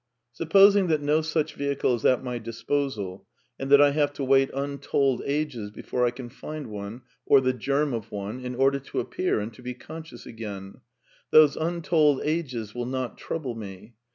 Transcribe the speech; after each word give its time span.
Supposing 0.31 0.87
that 0.87 1.03
no 1.03 1.21
such 1.21 1.53
vehicle 1.53 1.93
is 1.93 2.05
at 2.05 2.23
my 2.23 2.39
disposal, 2.39 3.27
and 3.59 3.69
that 3.71 3.79
I 3.79 3.91
have 3.91 4.11
to 4.13 4.23
wait 4.23 4.49
untold 4.51 5.21
ages 5.27 5.69
before 5.69 6.07
I 6.07 6.09
can 6.09 6.27
find 6.27 6.71
one, 6.71 7.03
or 7.27 7.39
the 7.39 7.53
germ 7.53 7.93
of 7.93 8.11
one, 8.11 8.39
in 8.39 8.55
order 8.55 8.79
to 8.79 8.99
appear 8.99 9.39
and 9.39 9.53
to 9.53 9.61
be 9.61 9.75
conscious 9.75 10.25
again; 10.25 10.81
those 11.29 11.55
imtold 11.55 12.19
ages 12.25 12.73
will 12.73 12.87
not 12.87 13.19
trouble 13.19 13.53
me. 13.53 13.93